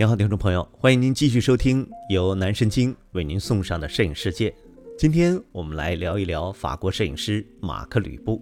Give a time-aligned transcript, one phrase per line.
[0.00, 4.54] 您好，听众朋友，欢迎您继续收听由南神经为您送上的摄影世界。
[4.96, 8.40] 今天我们来聊一聊法国摄影师马克·吕布。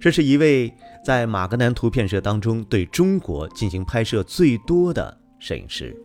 [0.00, 5.96] 这是一位在马格南图片社当中对中国进行拍摄最多的摄影师。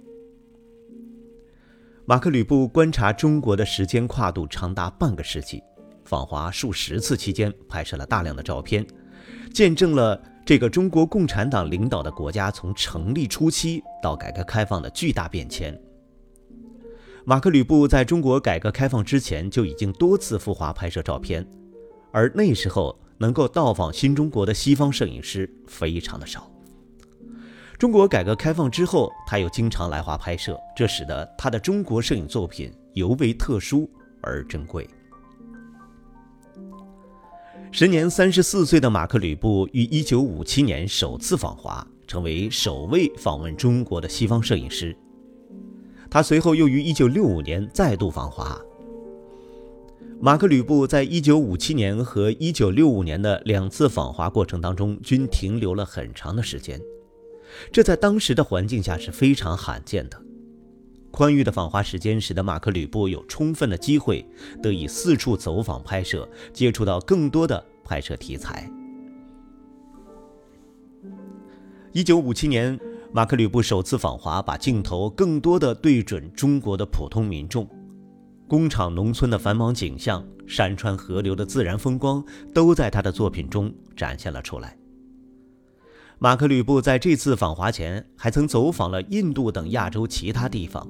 [2.06, 5.64] 马克·吕布观察中国的时间跨度长达半个世纪，
[6.06, 8.86] 访华数十次期间拍摄了大量的照片，
[9.52, 10.22] 见证了。
[10.46, 15.80] 这个中国共产党领导的国家从成立初期到改革开放的巨大变迁。
[17.24, 21.48] 马克·吕布在中国改革开放之前就已经多次赴华拍摄照片，
[22.12, 26.52] 而那时候能够到访新中国的西方摄影师非常的少。
[27.80, 33.90] 中国改革开放之后，他又经常来华拍摄，这使得他的中国摄影作品尤为特殊
[34.22, 34.86] 而珍贵。
[37.76, 44.96] 时年三十四岁的马克·吕布于一九五七年首次访华，成为首位访问中国的西方摄影师。
[46.08, 48.62] 他随后又于一九六五年再度访华。
[50.22, 56.80] 马克·吕布在一九五七年和一九六五年的两次访华过程当中，均停留了很长的时间，
[57.72, 60.22] 这在当时的环境下是非常罕见的。
[61.14, 64.28] 宽裕的访华时间使得马克·吕布有充分的机会
[64.64, 68.68] 得以四处走访拍摄，接触到更多的拍摄题材。
[71.92, 72.80] 一九五七年，
[73.12, 77.70] 马克·吕布首次访华，把镜头更多的对准中国的普通民众，
[78.48, 82.26] 工厂、农村的繁忙景象、山川河流的自然风光，
[82.56, 84.76] 都在他的作品中展现了出来。
[86.20, 90.88] 马克·吕布在这次访华前，还曾走访了印度等亚洲其他地方。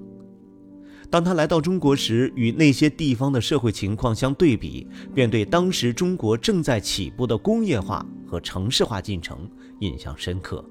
[1.10, 10.64] 当他来到中国时，与那些地方的社会情况相对比，便对当时中国正在起步的工业化和城市化进程印象深刻。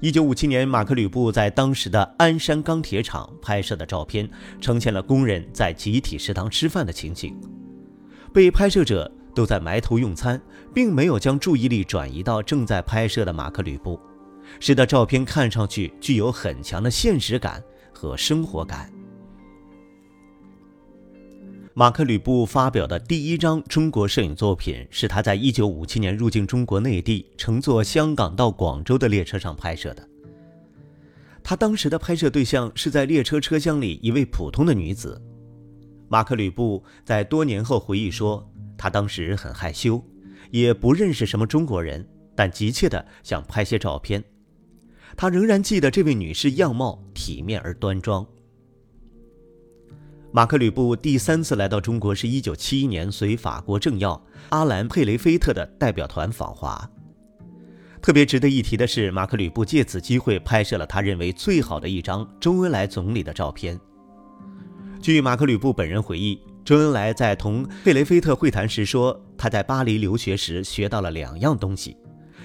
[0.00, 4.28] 一九五七年，马克·吕布在当时的鞍山钢铁厂拍摄的照片，
[4.60, 7.34] 呈现了工人在集体食堂吃饭的情景。
[8.32, 10.40] 被拍摄者都在埋头用餐，
[10.74, 14.00] 并没有将注意力转移到正在拍摄的马克·吕布。
[14.60, 18.90] 使得照片看上去具有很强的现实感和生活感。
[21.74, 30.08] 马克·吕布发表的第一张中国摄影作品是他在1957年入境中国内地，乘坐香港到广州的列车上拍摄的。
[31.42, 35.20] 他当时的拍摄对象是在列车车厢里一位普通的女子。
[36.08, 40.02] 马克·吕布在多年后回忆说，他当时很害羞，
[40.50, 44.22] 也不认识什么中国人，但急切地想拍些照片。
[45.16, 48.26] 他仍然记得这位女士样貌体面而端庄。
[50.32, 56.90] 马克·吕布第三次来到中国是一九七一年，随法国政要阿兰·佩雷菲特的代表团访华。
[58.02, 63.80] 特别值得一提的是，马克·吕布借此机会拍摄了他认为最好的一张周恩来总理的照片。
[65.00, 71.96] 据马克·吕布本人回忆，周恩来在同佩雷菲特会谈时说，他在巴黎留学时学到了两样东西。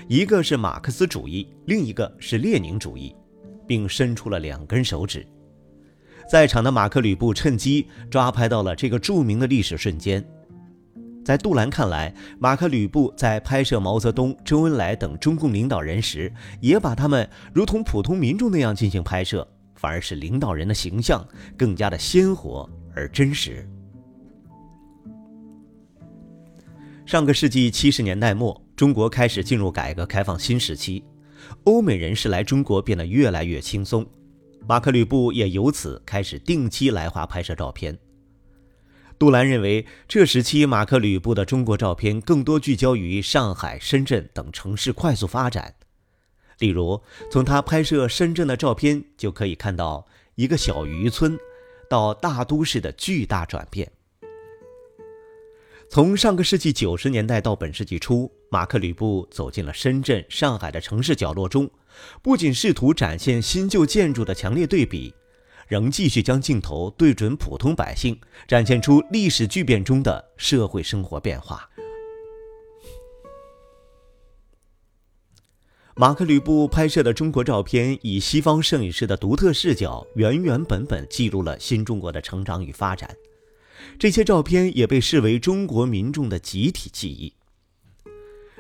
[0.08, 3.16] 一个是马克思主义，另一个是列宁主义，
[3.66, 5.26] 并伸出了两根手指。
[6.30, 10.24] 在场的马克·吕布趁机抓拍到了这个著名的历史瞬间。
[11.26, 21.28] 在杜兰看来，马克·吕布在拍摄毛泽东、周恩来等中共领导人时，也把他们如同普通民众那样进行拍摄，反而使领导人的形象
[21.58, 23.68] 更加的鲜活而真实。
[27.12, 28.66] 上个世纪七十年代末。
[28.74, 31.04] 中国开始进入改革开放新时期，
[31.66, 34.08] 欧美人士来中国变得越来越轻松，
[34.66, 38.00] 马克·吕布也由此开始定期来华拍摄照片。
[39.20, 45.76] 杜兰认为，这时期马克·吕布的中国照片更多聚焦于上海、深圳等城市快速发展。
[46.60, 51.38] 例如，从他拍摄深圳的照片就可以看到一个小渔村
[51.90, 53.92] 到大都市的巨大转变。
[55.94, 61.70] 从上个世纪九十年代到本世纪初，马克·吕布走进了深圳、上海的城市角落中，
[62.22, 65.14] 不仅试图展现新旧建筑的强烈对比，
[65.68, 68.18] 仍继续将镜头对准普通百姓，
[68.48, 71.70] 展现出历史巨变中的社会生活变化。
[75.98, 83.14] 马克·吕布拍摄的中国照片，以西方摄影师的独特视角，原原本本记录了新中国的成长与发展。
[84.00, 87.34] 这些照片也被视为中国民众的集体记忆。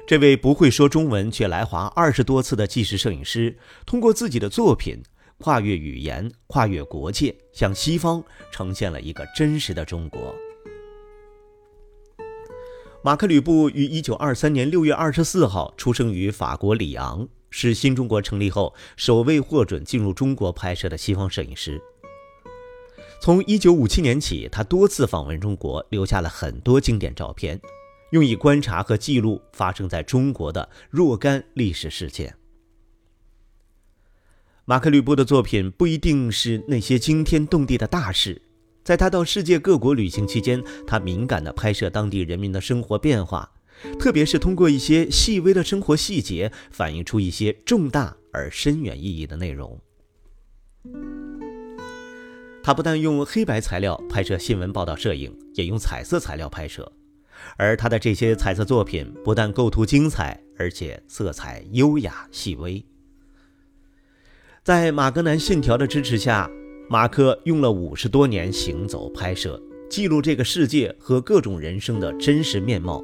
[0.08, 5.02] 这位不会说中文却来华二十多次的纪实摄影师，通过自己的作品
[5.38, 10.36] 跨越语言、跨越国界，向西方呈现了一个真实的中国。
[13.04, 21.82] 马克·吕布于一九二三年六月二十四号出生于法国里昂，是新中国成立后首位获准进入中国拍摄的西方摄影师。
[23.22, 27.62] 从1957年起，他多次访问中国，留下了很多经典照片，
[28.10, 32.36] 用以观察和记录发生在中国的若干历史事件。
[34.66, 38.42] 马克·吕布的作品不一定是那些惊天动地的大事。
[38.84, 43.52] 在他到世界各国旅行期间，他敏感地拍摄当地人民的生活变化，
[44.00, 49.80] 特别是通过一些细微的生活细节，反映出一些重大而深远意义的内容。
[52.64, 56.92] 他不但用黑白材料拍摄新闻报道摄影，也用彩色材料拍摄，
[57.58, 62.84] 而他的这些彩色作品不但构图精彩，而且色彩优雅细微。
[64.64, 66.50] 在马格南信条的支持下。
[66.90, 69.58] 马克用了五十多年行走拍摄，
[69.90, 73.02] 记录这个世界和各种人生的真实面貌，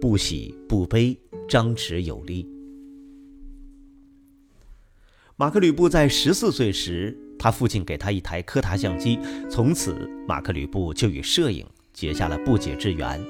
[0.00, 1.14] 不喜不悲，
[1.46, 2.48] 张弛有力。
[5.36, 9.18] 马克·吕布在十四岁时，他父亲给他一台柯达相机，
[9.50, 13.22] 从此马克·吕布就与摄影结下了不解之缘。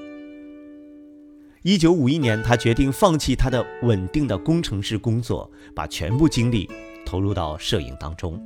[1.63, 6.71] 一九五一年，他决定放弃他的稳定的工程师工作，把全部精力
[7.05, 8.41] 投入到摄影当中。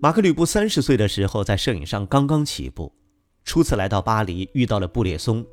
[0.00, 2.92] 马克·吕布三十岁的时候，在摄影上刚刚起步，
[3.44, 5.44] 初次来到巴黎，遇到了布列松。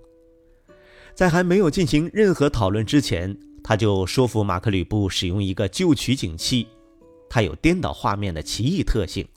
[1.15, 6.67] 在还没有进行任何讨论之前，他就说服马克·吕布使用一个旧取景器，
[7.35, 9.27] 还有颠倒画面的奇异特性。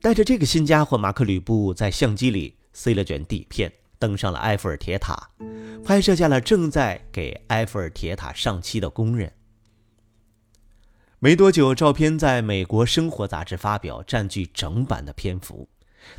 [0.00, 5.28] 带着这个新家伙，马克·吕布在相机里塞了卷底片，登上了埃菲尔铁塔，
[5.84, 9.30] 拍摄下了正在给埃菲尔铁塔上漆的工人。
[11.18, 15.68] 没多久，照片在美国生活杂志发表，占据整版的篇幅。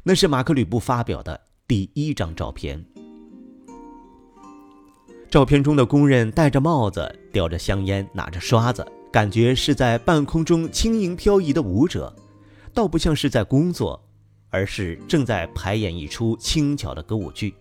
[0.04, 2.86] 那是马克·吕布发表的第一张照片。
[5.32, 12.12] 照片中的工人戴着帽子，叼着香烟，拿着刷子，感觉是在半空中轻盈飘逸的舞者，
[12.74, 14.04] 倒不像是在工作，
[14.50, 17.54] 而是正在排演一出轻巧的歌舞剧。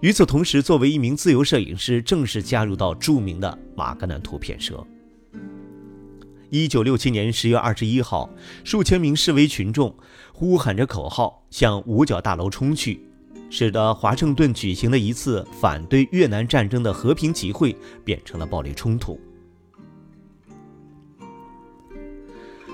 [0.00, 4.82] 与此同时，作为一名自由摄影师，正式加入到著名的马格南图片社。
[6.48, 8.30] 一九六七年十月二十一号，
[8.64, 9.94] 数千名示威群众
[10.32, 12.98] 呼喊着口号向五角大楼冲去，
[13.50, 17.76] 使得华盛顿举行的一次反对越南战争的和平集会
[18.06, 19.20] 变成了暴力冲突。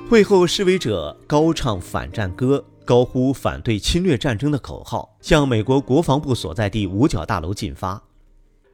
[0.07, 8.01] 会后，示威者高唱反战歌，高呼反对侵略战争的口号，向美国国防部所在地五角大楼进发。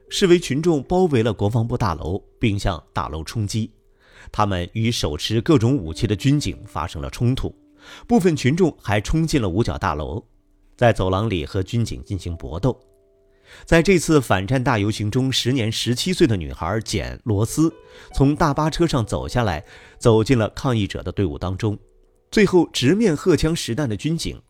[0.09, 3.71] 示威群众包围了国防部大楼，并向大楼冲击。
[4.29, 7.55] 他们与手持各种武器的军警发生了冲突，
[8.05, 10.21] 部分群众还冲进了五角大楼，
[10.75, 12.77] 在走廊里和军警进行搏斗。
[13.65, 17.73] 在这次反战大游行中，时年十七岁的女孩简·罗斯
[18.13, 19.63] 从大巴车上走下来，
[19.99, 21.77] 走进了抗议者的队伍当中，
[22.31, 24.41] 最后直面荷枪实弹的军警。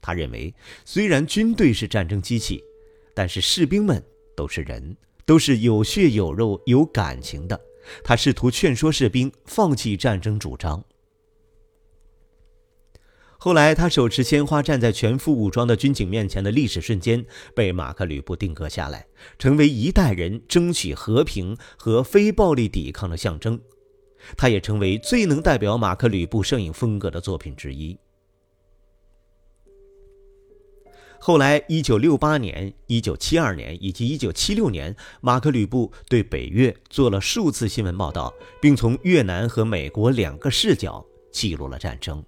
[0.00, 0.54] 他认为，
[0.84, 2.62] 虽然军队是战争机器，
[3.14, 4.02] 但是士兵们
[4.36, 7.58] 都是人，都是有血有肉、有感情的。
[8.02, 10.84] 他试图劝说士兵放弃战争主张。
[13.44, 19.06] 后来，他手持鲜花站在全副武装的军警面前的历史瞬间，被马克·吕布定格下来，
[19.38, 23.60] 成为一代人争取和平和非暴力抵抗的象征。
[24.34, 27.98] 他也成为最能代表马克·吕布摄影风格的作品之一。
[31.20, 38.32] 后来，1968年、1972年以及1976年，马克·吕布对北越做了数次新闻报道，
[38.62, 42.24] 并从越南和美国两个视角记录了战争。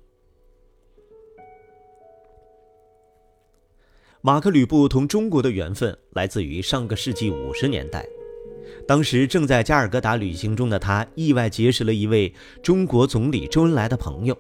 [4.27, 8.05] 马克·吕布同中国的缘分来自于上个世纪五十年代，
[8.85, 14.37] 当时正在加尔各答旅行中的他，意外结识了一位中国总理周恩来的朋友，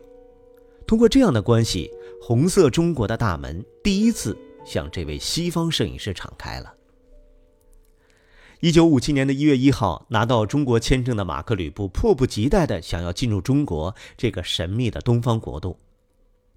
[0.88, 1.88] 通过这样的关系，
[2.20, 4.36] 红色中国的大门第一次。
[4.64, 6.74] 向这位西方摄影师敞开了。
[8.58, 15.78] 一九五七年的一月一号，拿到中国签证的马克·吕布迫不及待地想要进入中国这个神秘的东方国度。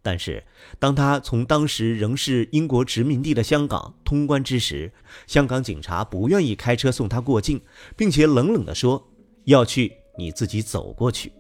[0.02, 0.44] 但是，
[0.80, 4.92] 当他从当时仍是英国殖民地的香港通关之时，
[5.28, 7.62] 香港警察不愿意开车送他过境，
[7.98, 9.10] 并且冷冷地说
[9.46, 11.34] ：“要去你自己走过去。”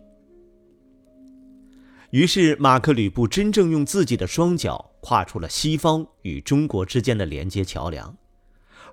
[2.12, 8.18] 于是，马克·吕布真正用自己的双脚跨出了西方与中国之间的连接桥梁，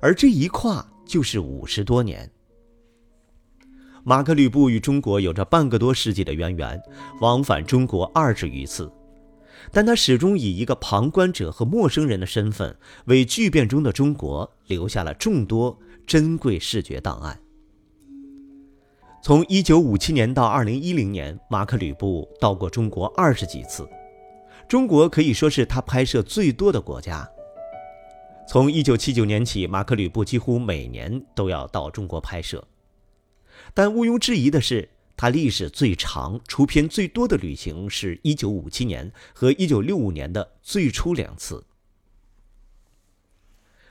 [0.00, 2.30] 而这一跨就是五十多年。
[4.04, 6.80] 马克·吕布与中国有着半个多世纪的渊源，
[7.20, 8.88] 往返中国二十余次，
[9.72, 17.40] 但他始终以一个旁观者和陌生人的身份，为巨变中的中国留下了众多珍贵视觉档案。
[19.22, 23.88] 从1957年到2010年，马克·吕布到过中国二十几次，
[24.68, 27.28] 中国可以说是他拍摄最多的国家。
[28.48, 32.64] 从1979年起，马克·吕布几乎每年都要到中国拍摄，
[33.74, 41.64] 但毋庸置疑的是，他历史最长、出片最多的旅行是1957年和1965年的最初两次。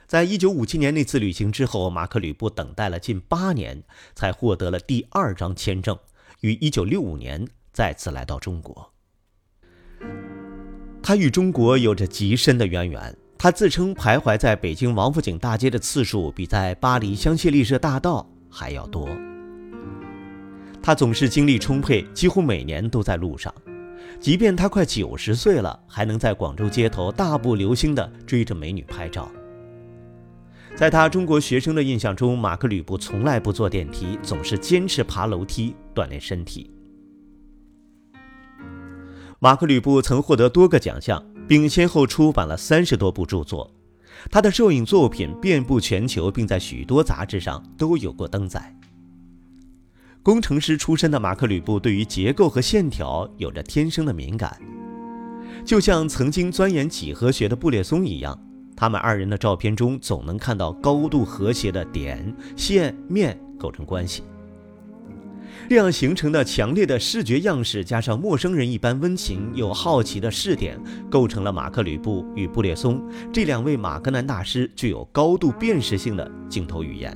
[0.05, 5.97] 在一九五七年那次旅行之后，马克·吕布等待了近八年，才获得了第二张签证，
[6.41, 8.93] 于一九六五年再次来到中国。
[11.01, 13.17] 他与中国有着极深的渊源。
[13.37, 19.09] 他自称徘徊在北京王府井大街的次数比在巴黎香榭丽舍大道还要多。
[20.85, 23.51] 他总是精力充沛，几乎每年都在路上，
[24.19, 29.27] 即便他快九十岁了，还能在广州街头大步流星地追着美女拍照。
[30.75, 36.69] 在他中国学生的印象中，马克·吕布从来不坐电梯，总是坚持爬楼梯锻炼身体。
[39.39, 43.73] 马克·吕布曾获得多个奖项，并先后出版了三十多部著作，
[44.29, 48.71] 他的摄影作品遍布全球，并在许多杂志上都有过登载。
[50.25, 54.59] 工程师出身的马克·吕布对于结构和线条有着天生的敏感，
[55.63, 58.35] 就像曾经钻研几何学的布列松一样。
[58.75, 64.23] 他们二人的照片中总能看到高度和谐的点、线、面构成关系，
[65.69, 70.75] 这样形成的强烈的视觉样式，加上陌生人一般温情又好奇的视点，
[71.07, 72.99] 构成了马克·吕布与布列松
[73.31, 77.15] 这两位马格南大师具有高度辨识性的镜头语言。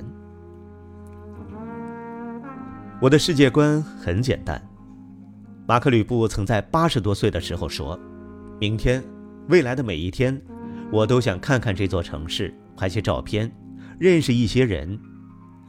[3.00, 4.62] 我的世界观很简单，
[5.66, 7.98] 马克·吕布曾在八十多岁的时候说
[8.60, 9.02] ：“明天，
[9.48, 10.38] 未来的每一天。”
[10.92, 13.50] 我都想看看这座城市，拍些照片，
[13.98, 15.00] 认识一些人，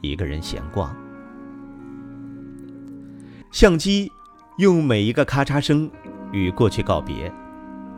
[0.02, 0.94] 一个人闲逛。
[3.50, 4.10] 相机
[4.58, 5.90] 用每一个咔嚓声
[6.32, 7.32] 与过去告别，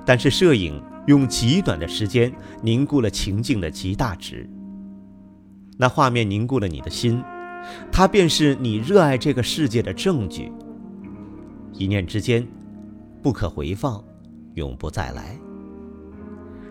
[0.07, 4.49] 但是摄影用极短的时间凝固了情境的极大值。
[5.77, 7.21] 那画面凝固了你的心，
[7.91, 10.51] 它便是你热爱这个世界的证据。
[11.73, 12.47] 一念之间，
[13.23, 14.03] 不可回放，
[14.55, 15.39] 永不再来。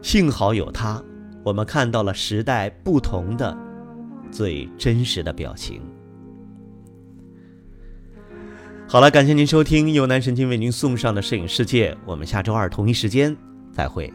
[0.01, 1.01] 幸好有它，
[1.43, 3.57] 我们看到了时代不同的、
[4.31, 5.81] 最真实的表情。
[8.87, 13.35] 好了，感谢您收听由南神经为您送上的摄影世界，我们下周二同一时间
[13.71, 14.11] 再会。